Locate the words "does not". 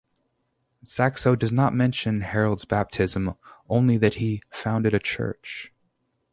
1.35-1.75